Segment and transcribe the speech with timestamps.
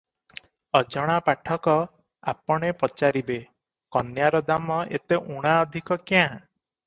[0.77, 1.75] ଅଜଣା ପାଠକ
[2.31, 3.37] ଆପଣେ ପଚାରିବେ,
[3.97, 6.25] "କନ୍ୟାର ଦାମ ଏତେ ଊଣା ଅଧିକ କ୍ୟାଁ?